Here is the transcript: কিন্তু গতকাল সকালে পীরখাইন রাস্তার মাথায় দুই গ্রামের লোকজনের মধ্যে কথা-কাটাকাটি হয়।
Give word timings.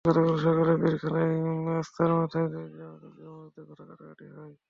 কিন্তু 0.05 0.19
গতকাল 0.19 0.37
সকালে 0.45 0.73
পীরখাইন 0.81 1.45
রাস্তার 1.69 2.11
মাথায় 2.17 2.47
দুই 2.53 2.65
গ্রামের 2.73 3.01
লোকজনের 3.03 3.33
মধ্যে 3.35 3.61
কথা-কাটাকাটি 3.69 4.25
হয়। 4.35 4.53